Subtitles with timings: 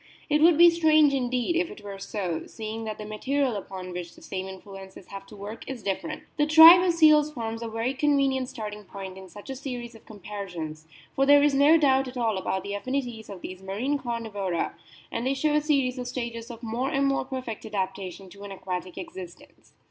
[0.31, 4.15] It would be strange indeed if it were so, seeing that the material upon which
[4.15, 6.23] the same influences have to work is different.
[6.37, 10.07] The tribe of seals forms a very convenient starting point in such a series of
[10.07, 14.73] comparisons, for there is no doubt at all about the affinities of these marine Carnivora,
[15.11, 18.51] and they show a series of stages of more and more perfect adaptation to an
[18.51, 19.75] aquatic existence.